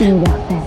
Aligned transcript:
I 0.00 0.12
love. 0.12 0.57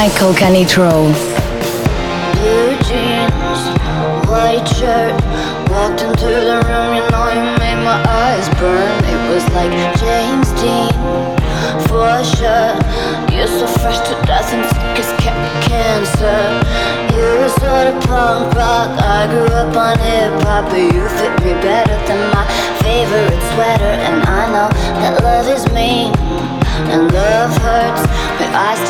Michael 0.00 0.32
Canitrot. 0.32 1.12
Blue 2.32 2.72
jeans, 2.88 3.62
white 4.32 4.64
shirt. 4.64 5.12
Walked 5.68 6.00
into 6.00 6.24
the 6.24 6.56
room, 6.64 6.96
you 6.96 7.04
know 7.12 7.28
you 7.28 7.44
made 7.60 7.84
my 7.84 8.00
eyes 8.08 8.48
burn. 8.56 8.96
It 9.04 9.20
was 9.28 9.44
like 9.52 9.68
James 10.00 10.48
Dean, 10.56 10.88
for 11.84 12.16
sure. 12.24 12.72
You're 13.28 13.52
so 13.60 13.66
fresh 13.76 14.00
to 14.08 14.16
death 14.24 14.48
and 14.56 14.64
sick 14.72 15.04
as 15.04 15.10
cancer. 15.68 16.40
You 17.12 17.26
were 17.36 17.52
sort 17.60 17.92
of 17.92 18.00
punk 18.08 18.54
rock. 18.56 18.96
I 19.04 19.28
grew 19.28 19.52
up 19.52 19.76
on 19.76 19.98
hip 19.98 20.32
hop, 20.48 20.70
but 20.70 20.80
you 20.80 21.04
fit 21.20 21.44
me 21.44 21.52
better 21.60 21.96
than 22.08 22.20
my 22.32 22.48
favorite 22.80 23.42
sweater. 23.52 23.92
And 24.00 24.22
I 24.24 24.48
know 24.48 24.68
that 25.04 25.22
love 25.22 25.46
is 25.46 25.70
mean 25.74 26.19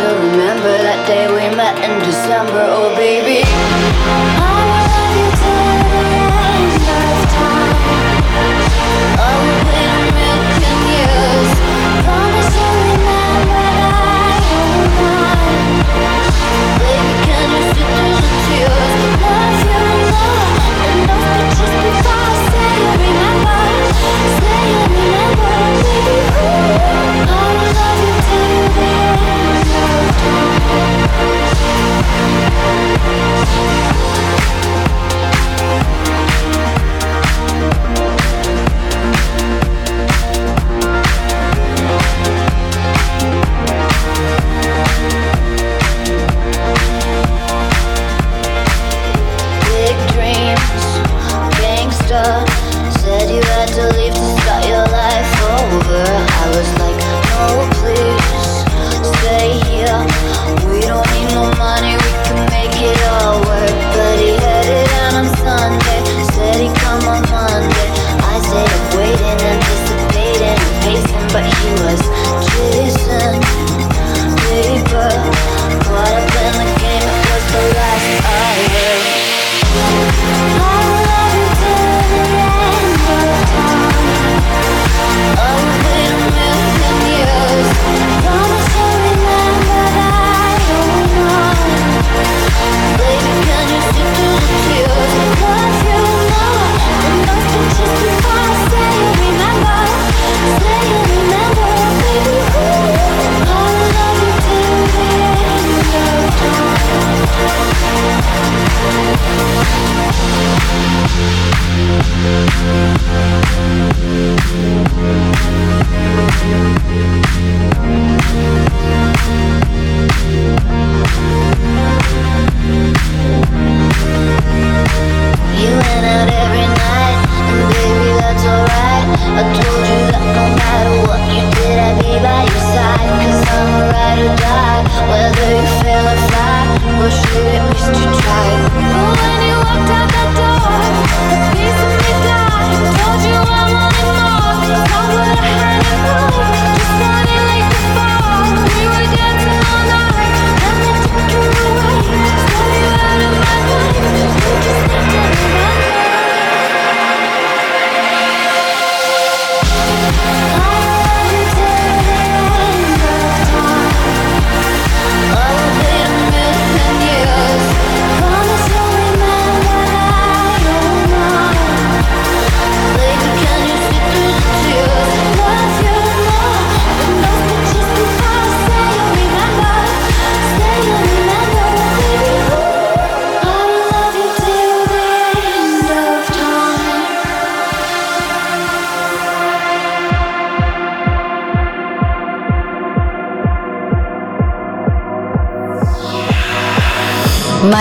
still 0.01 0.17
remember 0.31 0.73
that 0.79 1.07
day 1.07 1.27
we 1.29 1.55
met 1.55 1.77
in 1.85 1.99
December, 2.01 2.65
oh 2.71 2.95
baby. 2.97 4.50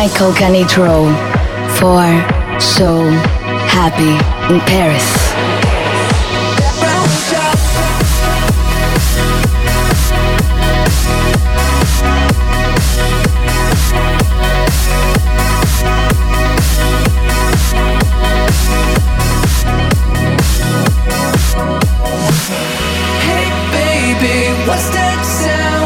Michael 0.01 0.31
Canitrot 0.31 1.11
for 1.77 1.99
So 2.57 3.01
Happy 3.67 4.13
in 4.53 4.61
Paris. 4.61 5.03
Hey 23.25 23.51
baby, 23.73 24.65
what's 24.65 24.89
that 24.91 25.25
sound? 25.25 25.78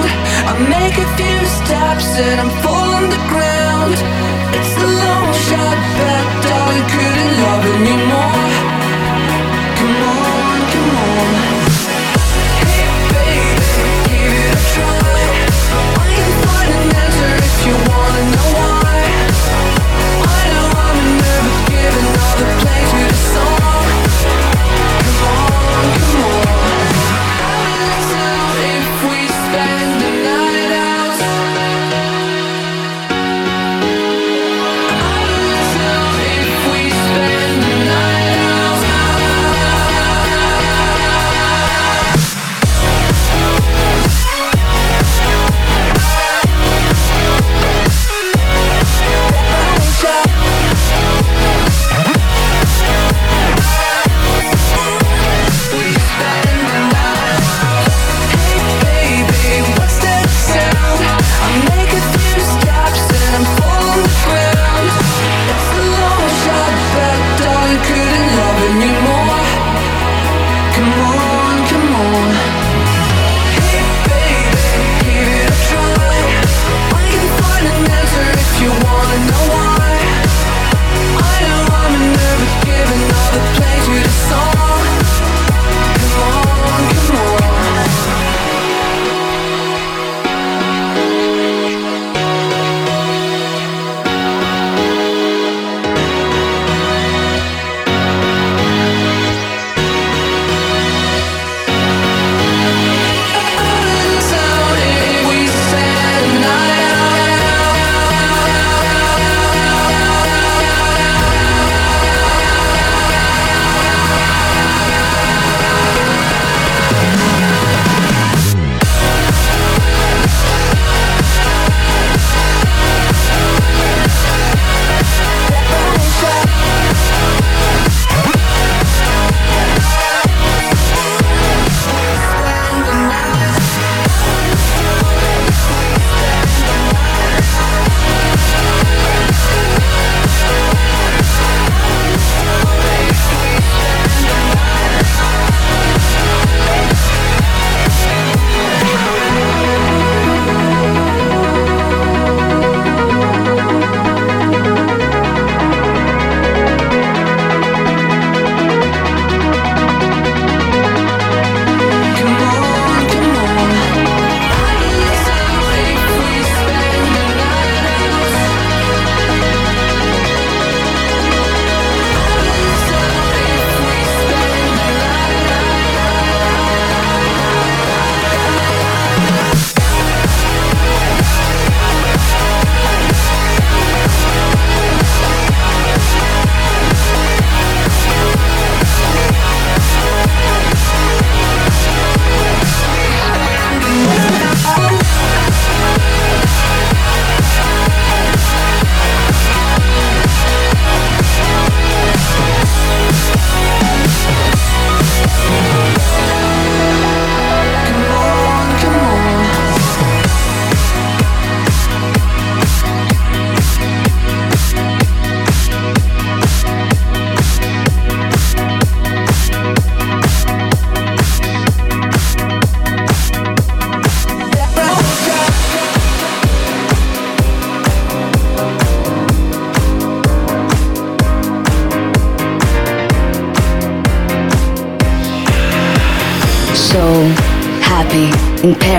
I 0.54 0.60
make 0.70 0.98
a 1.00 1.08
few 1.18 1.40
steps 1.48 2.06
and 2.20 2.40
I'm 2.42 2.54
falling 2.62 3.10
the 3.10 3.24
ground. 3.34 3.98
It's 4.54 4.74
the 4.78 4.86
long 4.86 5.28
shot, 5.50 5.78
but 5.98 6.26
darling, 6.46 6.86
couldn't 6.94 7.34
love 7.42 7.66
anymore. 7.74 8.53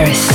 Paris. 0.04 0.33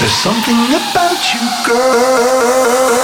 There's 0.00 0.12
something 0.12 0.56
about 0.56 1.34
you, 1.34 1.40
girl. 1.66 3.00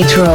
Canitrot 0.00 0.29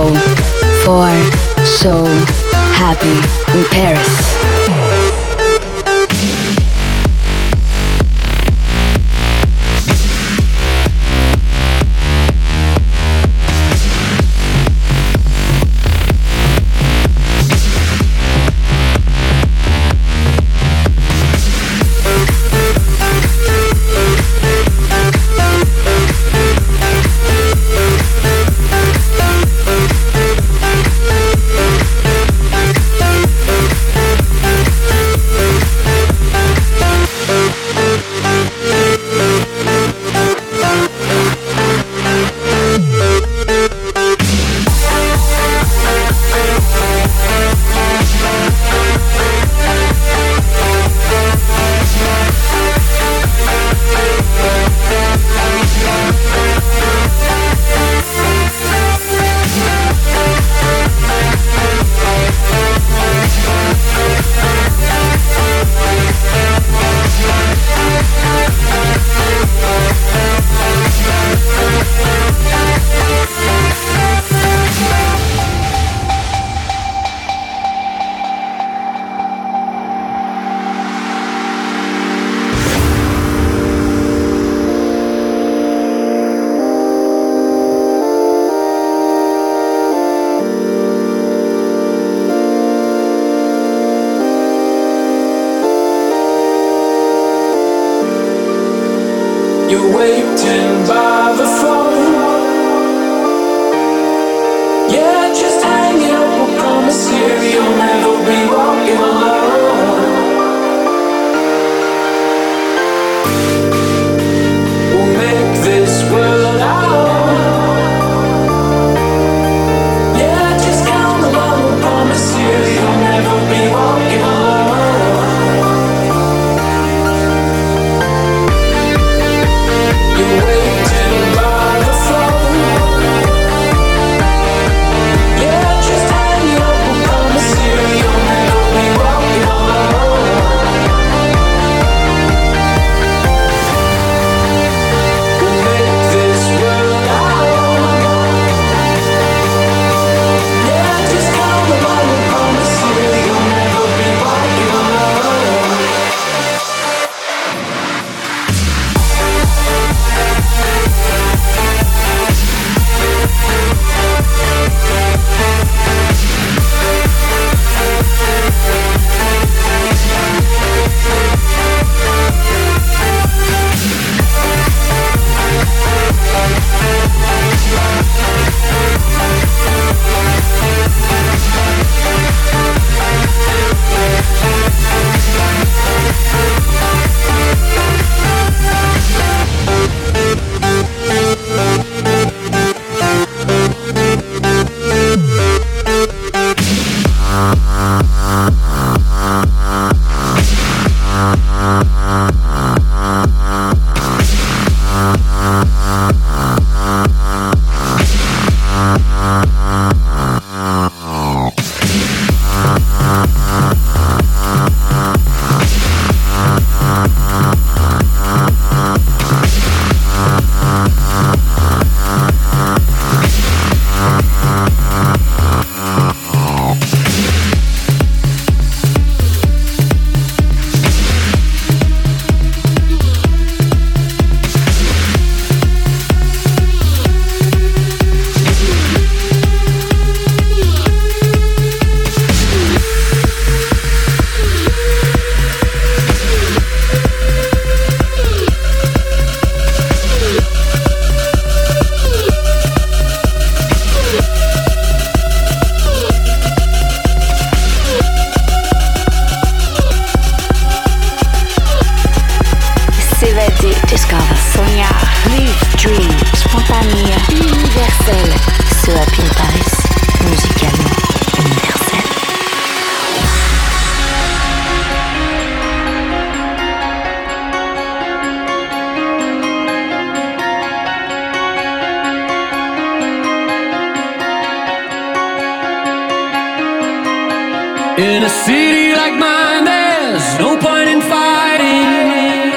In 287.97 288.23
a 288.23 288.29
city 288.29 288.91
like 288.93 289.13
mine, 289.13 289.63
there's 289.63 290.37
no 290.37 290.57
point 290.57 290.89
in 290.89 290.99
fighting. 290.99 292.51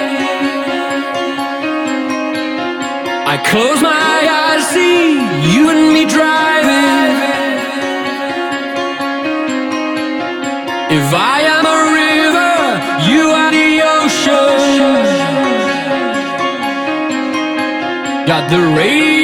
I 3.24 3.36
close 3.46 3.80
my 3.80 4.18
eyes, 4.42 4.66
see 4.66 5.12
you 5.54 5.70
and 5.70 5.92
me 5.94 6.06
driving. 6.06 7.14
If 10.98 11.14
I 11.14 11.38
am 11.56 11.64
a 11.76 11.80
river, 12.02 12.56
you 13.08 13.30
are 13.30 13.52
the 13.52 13.82
ocean. 14.00 15.06
Got 18.26 18.50
the 18.50 18.60
radio. 18.76 19.17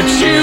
but 0.00 0.20
you 0.22 0.39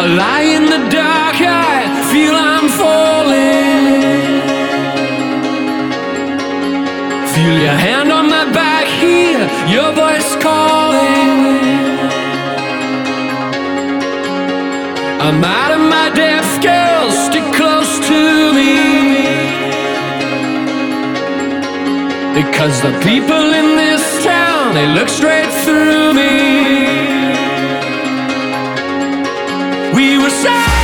I 0.00 0.06
lie 0.06 0.48
in 0.56 0.64
the 0.66 0.82
dark, 0.94 1.38
I 1.42 1.74
feel 2.12 2.36
I'm 2.36 2.68
falling. 2.82 4.30
Feel 7.34 7.56
your 7.66 7.78
hand 7.86 8.12
on 8.12 8.30
my 8.30 8.46
back, 8.52 8.86
hear 9.02 9.40
your 9.74 9.90
voice 10.02 10.30
calling. 10.36 11.98
I'm 15.26 15.42
out 15.42 15.72
of 15.76 15.82
my 15.96 16.10
depth, 16.14 16.62
girl, 16.62 17.10
stick 17.10 17.46
close 17.58 17.98
to 18.06 18.20
me. 18.58 18.78
Because 22.38 22.80
the 22.82 22.94
people 23.02 23.46
in 23.60 23.68
this 23.82 24.22
town, 24.22 24.74
they 24.74 24.86
look 24.94 25.08
straight 25.08 25.50
through 25.64 26.14
me. 26.14 26.57
We 30.28 30.77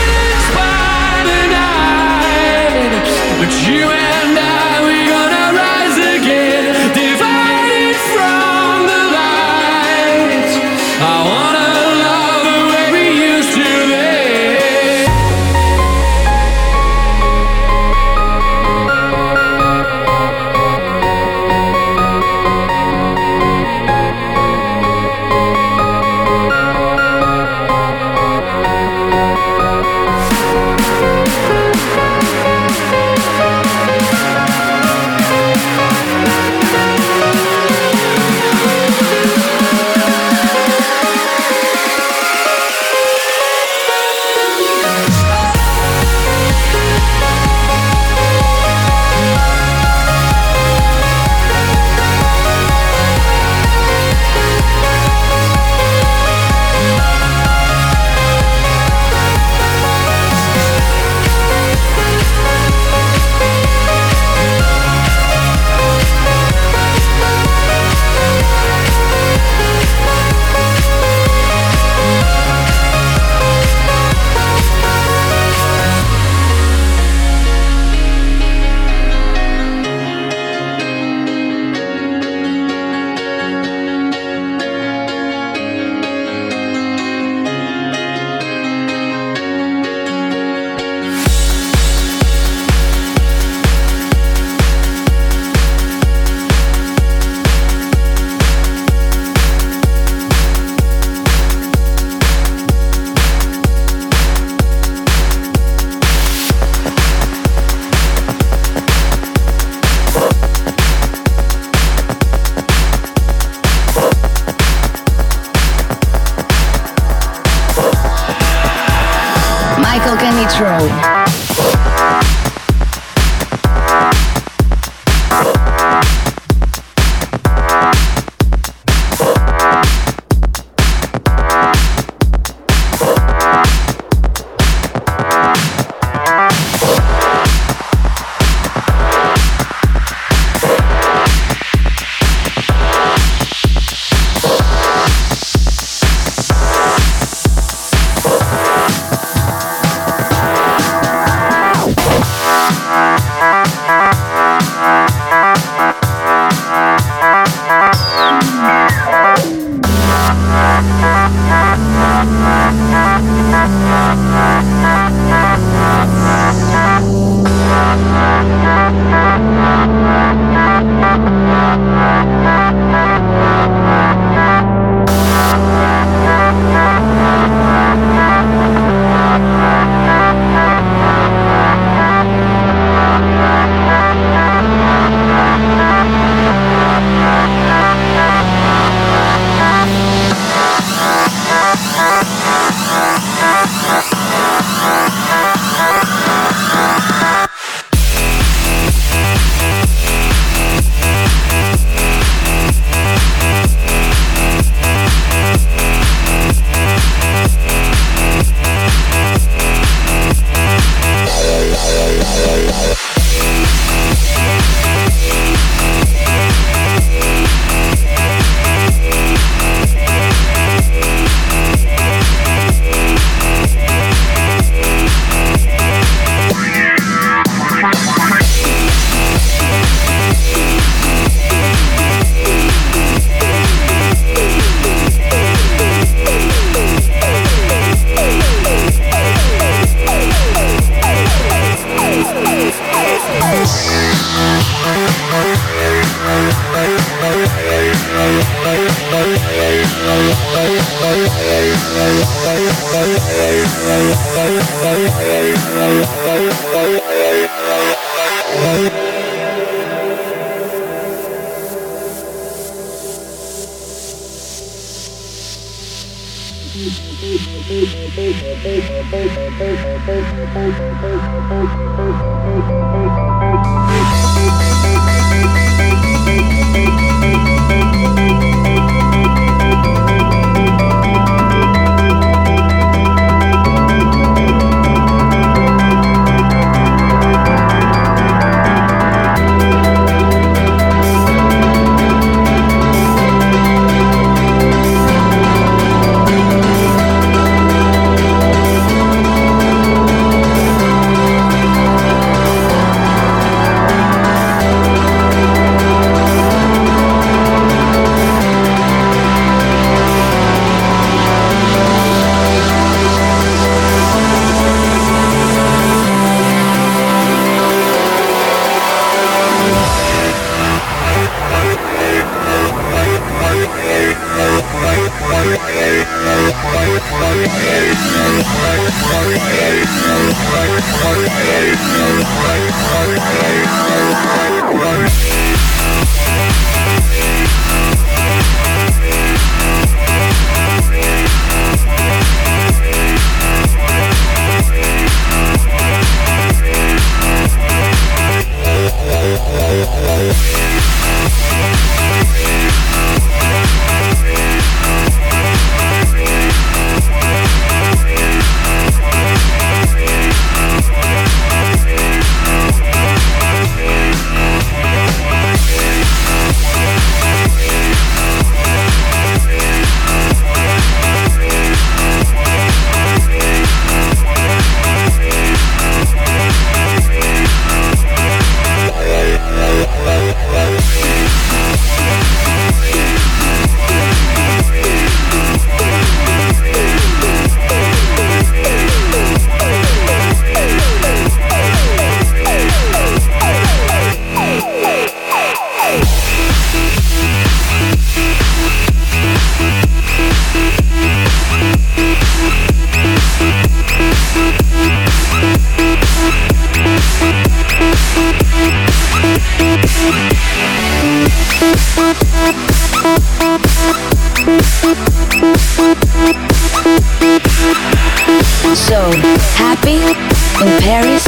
In 419.75 420.71
Paris, 420.81 421.27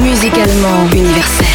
musicalement 0.00 0.94
universel. 0.94 1.46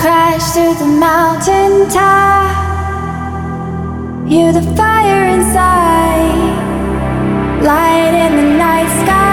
Crash 0.00 0.42
through 0.52 0.74
the 0.74 0.84
mountain 0.84 1.88
top, 1.88 2.50
hear 4.26 4.52
the 4.52 4.62
fire 4.76 5.26
inside, 5.26 6.42
light 7.62 8.14
in 8.26 8.36
the 8.36 8.58
night 8.58 8.88
sky. 9.04 9.27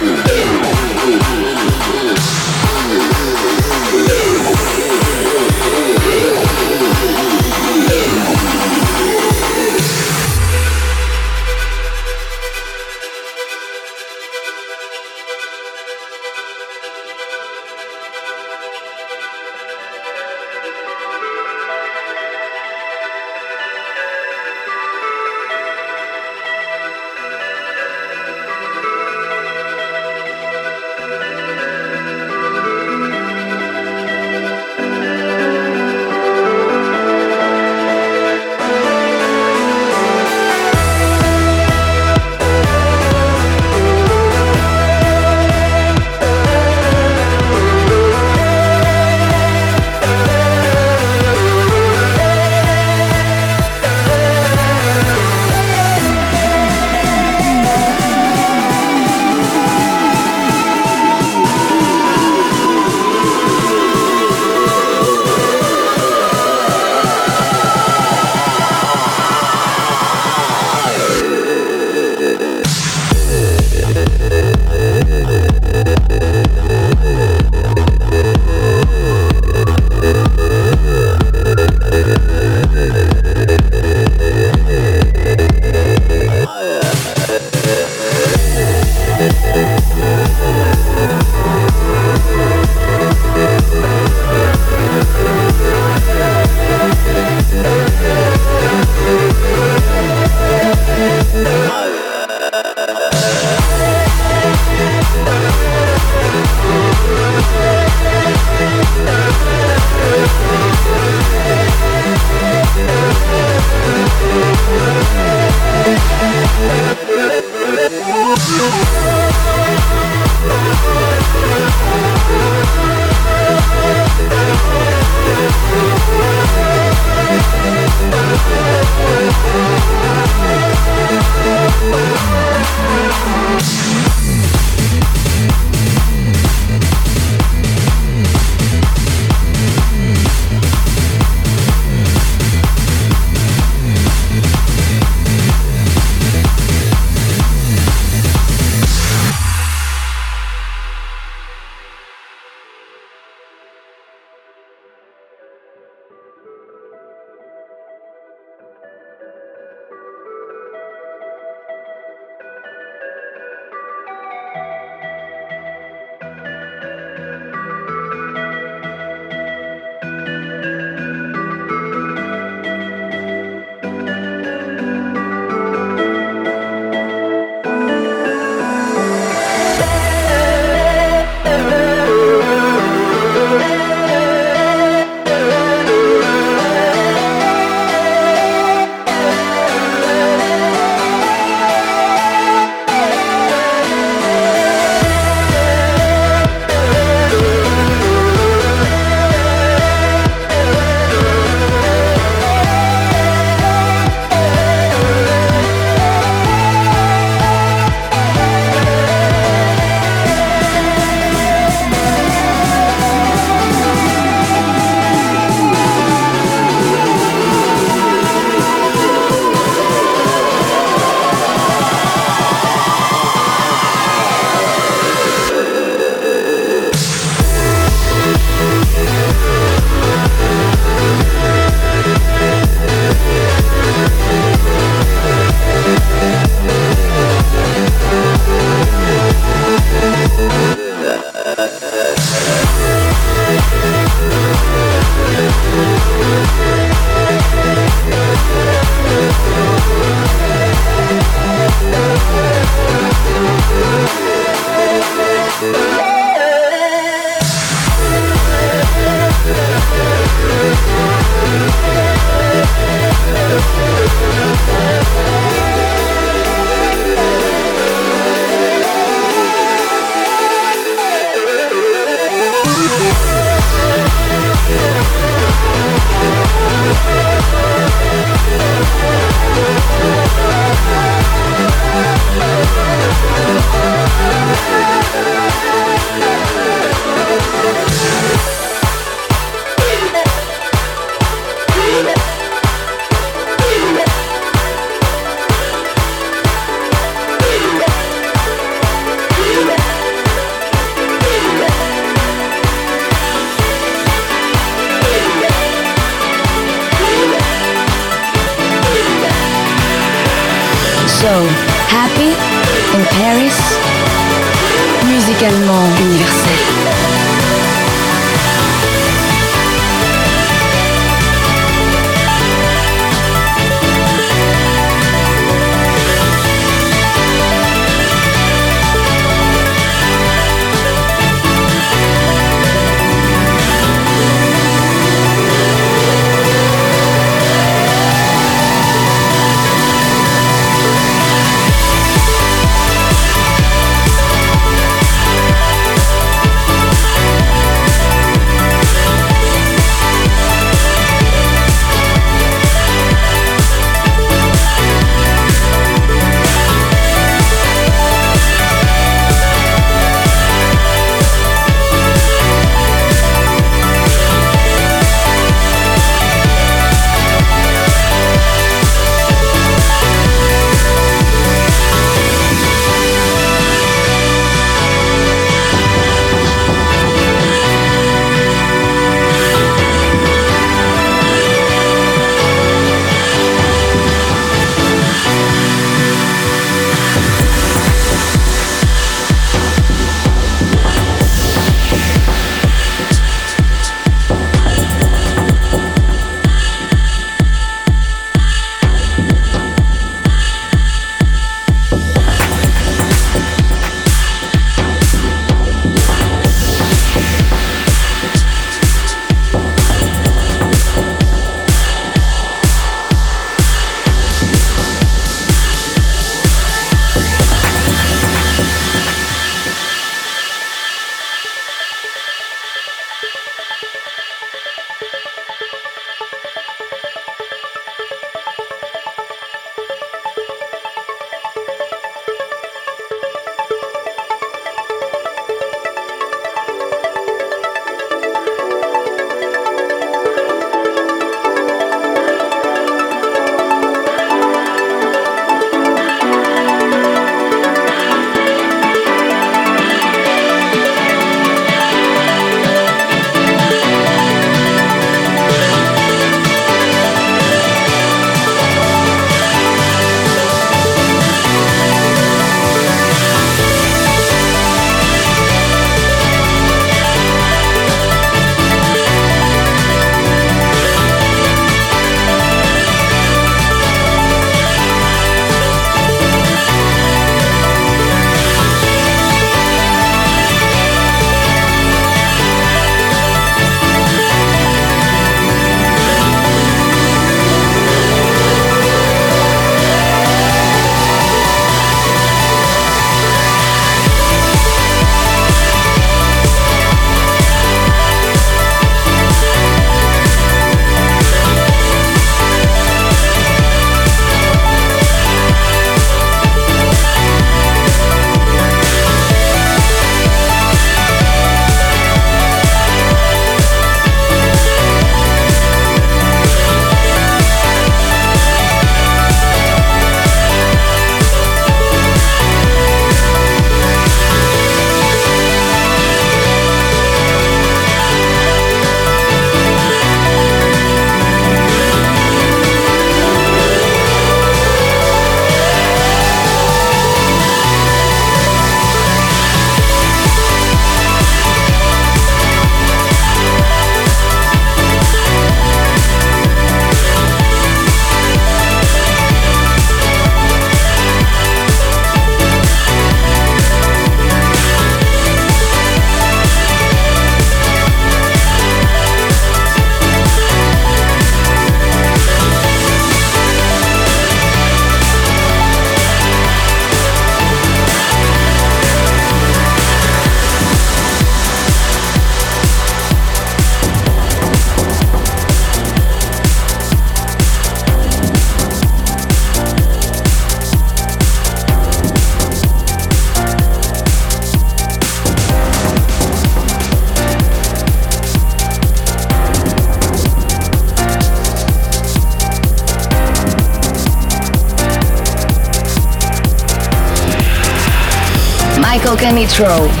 Michael 599.61 600.00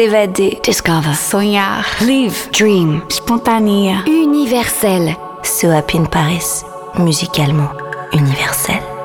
S'évader. 0.00 0.58
Discover. 0.64 1.14
Sonhar. 1.14 1.84
Live. 2.00 2.48
Dream. 2.52 3.02
Spontanea. 3.10 4.02
Universel. 4.06 5.14
So 5.42 5.68
Happy 5.68 5.98
in 5.98 6.06
Paris. 6.06 6.64
Musicalement 6.94 7.68
universel. 8.10 8.99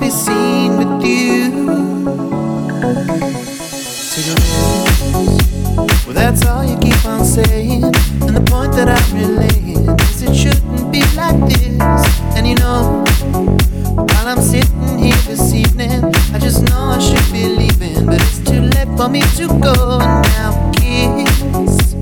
be 0.00 0.08
seen 0.08 0.78
with 0.78 1.04
you. 1.04 1.50
To 4.10 4.20
your 4.24 4.36
rules, 4.48 6.06
well, 6.06 6.14
that's 6.14 6.46
all 6.46 6.64
you 6.64 6.78
keep 6.78 7.04
on 7.04 7.22
saying. 7.22 7.84
And 7.84 8.34
the 8.34 8.42
point 8.50 8.72
that 8.72 8.88
I'm 8.88 9.14
relaying 9.14 9.86
is 10.00 10.22
it 10.22 10.34
shouldn't 10.34 10.90
be 10.90 11.02
like 11.14 11.38
this. 11.48 11.80
And 12.34 12.46
you 12.46 12.54
know, 12.54 13.04
while 13.94 14.26
I'm 14.26 14.40
sitting 14.40 14.98
here 14.98 15.20
this 15.28 15.52
evening, 15.52 16.02
I 16.32 16.38
just 16.38 16.62
know 16.62 16.96
I 16.96 16.98
should 16.98 17.30
be 17.30 17.46
leaving. 17.46 18.06
But 18.06 18.22
it's 18.22 18.38
too 18.38 18.62
late 18.62 18.88
for 18.96 19.08
me 19.08 19.20
to 19.36 19.48
go 19.60 19.98
now, 19.98 20.72
kids. 20.76 21.94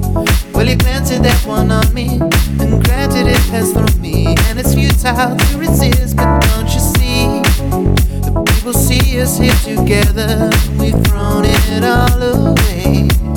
Well, 0.55 0.67
you 0.67 0.77
planted 0.77 1.23
that 1.25 1.43
one 1.45 1.73
on 1.73 1.93
me, 1.93 2.21
and 2.61 2.85
granted 2.85 3.27
it 3.27 3.43
has 3.51 3.73
thrown 3.73 4.01
me, 4.01 4.37
and 4.47 4.59
it's 4.59 4.75
futile 4.75 5.37
to 5.37 5.59
resist. 5.59 6.17
But 6.17 6.38
see 9.01 9.21
us 9.21 9.39
here 9.39 9.77
together, 9.77 10.51
we've 10.79 11.01
thrown 11.07 11.45
it 11.45 11.85
all 11.85 12.23
away. 12.23 13.28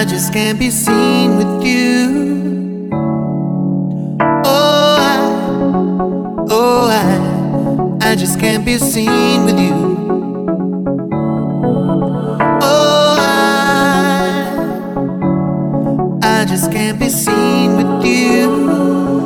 I 0.00 0.04
just 0.06 0.32
can't 0.32 0.58
be 0.58 0.70
seen 0.70 1.36
with 1.36 1.62
you. 1.62 2.88
Oh, 4.46 4.96
I, 4.98 5.18
oh, 6.48 6.88
I, 8.00 8.08
I 8.08 8.16
just 8.16 8.40
can't 8.40 8.64
be 8.64 8.78
seen 8.78 9.44
with 9.44 9.60
you. 9.60 9.74
Oh, 12.62 13.16
I, 16.22 16.30
I 16.40 16.46
just 16.46 16.72
can't 16.72 16.98
be 16.98 17.10
seen 17.10 17.76
with 17.76 18.02
you. 18.06 19.19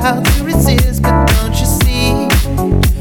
how 0.00 0.20
to 0.20 0.44
resist, 0.44 1.02
but 1.02 1.26
don't 1.26 1.58
you 1.58 1.66
see? 1.66 2.28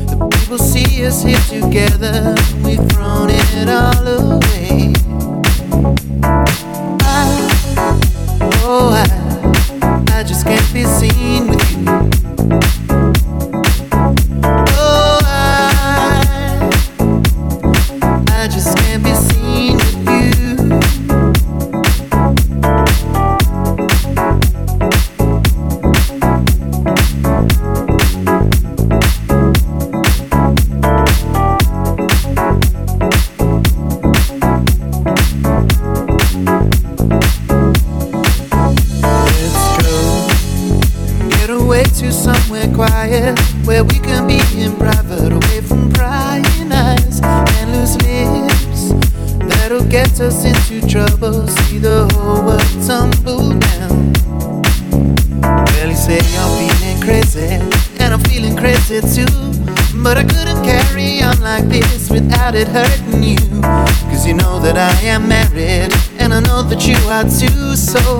The 0.06 0.30
people 0.39 0.58
see 0.58 1.06
us 1.06 1.24
here 1.24 1.39
together, 1.50 2.36
we've 2.64 2.86
thrown 2.91 3.30
it 3.30 3.70
all 3.70 4.08
away. 4.08 5.03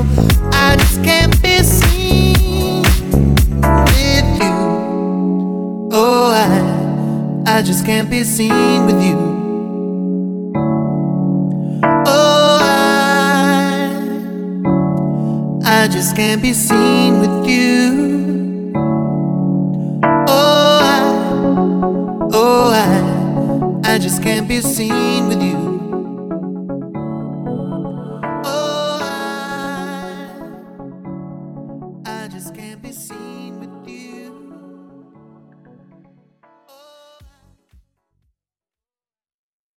Too. 0.04 0.33